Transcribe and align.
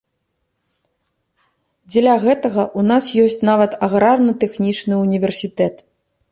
Дзеля 1.91 2.17
гэтага 2.25 2.59
ў 2.63 2.89
нас 2.91 3.11
ёсць 3.27 3.45
нават 3.51 3.71
аграрна-тэхнічны 3.89 4.93
ўніверсітэт. 5.07 5.75